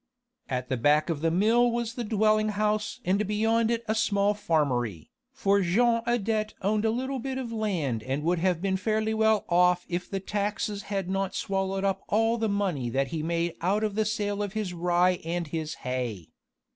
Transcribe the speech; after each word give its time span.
At 0.49 0.67
the 0.67 0.77
back 0.77 1.11
of 1.11 1.21
the 1.21 1.29
mill 1.29 1.69
was 1.69 1.93
the 1.93 2.03
dwelling 2.03 2.49
house 2.49 2.99
and 3.05 3.27
beyond 3.27 3.69
it 3.69 3.83
a 3.87 3.93
small 3.93 4.33
farmery, 4.33 5.11
for 5.31 5.61
Jean 5.61 6.01
Adet 6.07 6.55
owned 6.63 6.85
a 6.85 6.89
little 6.89 7.19
bit 7.19 7.37
of 7.37 7.51
land 7.51 8.01
and 8.01 8.23
would 8.23 8.39
have 8.39 8.63
been 8.63 8.77
fairly 8.77 9.13
well 9.13 9.45
off 9.47 9.85
if 9.87 10.09
the 10.09 10.19
taxes 10.19 10.81
had 10.89 11.07
not 11.07 11.35
swallowed 11.35 11.83
up 11.83 12.01
all 12.09 12.39
the 12.39 12.49
money 12.49 12.89
that 12.89 13.09
he 13.09 13.21
made 13.21 13.53
out 13.61 13.83
of 13.83 13.93
the 13.93 14.03
sale 14.05 14.41
of 14.41 14.53
his 14.53 14.73
rye 14.73 15.19
and 15.23 15.49
his 15.49 15.75
hay. 15.85 16.29